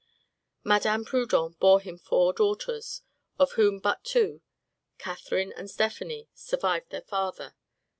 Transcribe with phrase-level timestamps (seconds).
[0.63, 3.03] Madame Proudhon bore him four daughters,
[3.37, 4.41] of whom but two,
[4.97, 7.53] Catherine and Stephanie, survived their father.